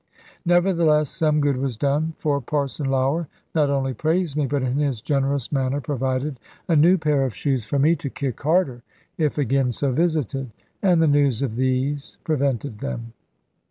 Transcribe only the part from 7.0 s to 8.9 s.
of shoes for me, to kick harder,